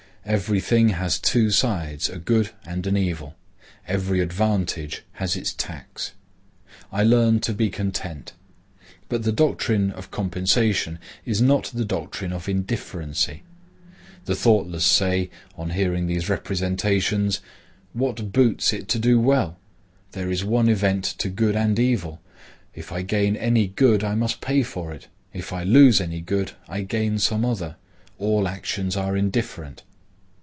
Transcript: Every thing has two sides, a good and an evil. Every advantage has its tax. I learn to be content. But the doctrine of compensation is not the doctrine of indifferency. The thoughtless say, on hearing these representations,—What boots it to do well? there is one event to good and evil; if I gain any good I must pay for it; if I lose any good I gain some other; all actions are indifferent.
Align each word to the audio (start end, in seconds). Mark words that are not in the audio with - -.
Every 0.23 0.59
thing 0.59 0.89
has 0.89 1.17
two 1.17 1.49
sides, 1.49 2.07
a 2.07 2.19
good 2.19 2.51
and 2.63 2.85
an 2.85 2.95
evil. 2.95 3.33
Every 3.87 4.19
advantage 4.21 5.01
has 5.13 5.35
its 5.35 5.51
tax. 5.51 6.11
I 6.91 7.01
learn 7.01 7.39
to 7.39 7.55
be 7.55 7.71
content. 7.71 8.33
But 9.09 9.23
the 9.23 9.31
doctrine 9.31 9.89
of 9.89 10.11
compensation 10.11 10.99
is 11.25 11.41
not 11.41 11.71
the 11.73 11.83
doctrine 11.85 12.31
of 12.31 12.47
indifferency. 12.47 13.41
The 14.25 14.35
thoughtless 14.35 14.85
say, 14.85 15.31
on 15.57 15.71
hearing 15.71 16.05
these 16.05 16.29
representations,—What 16.29 18.31
boots 18.31 18.73
it 18.73 18.87
to 18.89 18.99
do 18.99 19.19
well? 19.19 19.57
there 20.11 20.29
is 20.29 20.45
one 20.45 20.69
event 20.69 21.03
to 21.17 21.29
good 21.29 21.55
and 21.55 21.79
evil; 21.79 22.21
if 22.75 22.91
I 22.91 23.01
gain 23.01 23.35
any 23.35 23.65
good 23.65 24.03
I 24.03 24.13
must 24.13 24.39
pay 24.39 24.61
for 24.61 24.93
it; 24.93 25.07
if 25.33 25.51
I 25.51 25.63
lose 25.63 25.99
any 25.99 26.21
good 26.21 26.51
I 26.69 26.81
gain 26.81 27.17
some 27.17 27.43
other; 27.43 27.75
all 28.19 28.47
actions 28.47 28.95
are 28.95 29.17
indifferent. 29.17 29.81